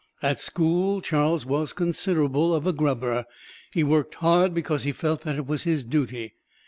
[0.23, 3.25] At school Charles was considerable of a grubber:
[3.71, 6.33] he worked hard because he felt that it was his duty.